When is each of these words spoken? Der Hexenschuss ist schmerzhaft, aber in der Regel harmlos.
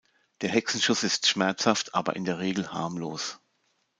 Der 0.41 0.49
Hexenschuss 0.49 1.03
ist 1.03 1.27
schmerzhaft, 1.27 1.93
aber 1.93 2.15
in 2.15 2.25
der 2.25 2.39
Regel 2.39 2.71
harmlos. 2.73 3.39